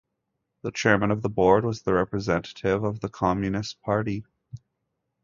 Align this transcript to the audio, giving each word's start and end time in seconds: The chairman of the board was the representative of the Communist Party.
The 0.63 0.71
chairman 0.71 1.11
of 1.11 1.21
the 1.21 1.29
board 1.29 1.63
was 1.63 1.83
the 1.83 1.93
representative 1.93 2.83
of 2.83 3.01
the 3.01 3.07
Communist 3.07 3.79
Party. 3.83 4.25